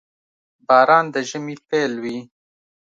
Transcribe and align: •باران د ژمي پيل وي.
•باران 0.67 1.05
د 1.13 1.15
ژمي 1.29 1.55
پيل 1.69 1.91
وي. 2.03 2.19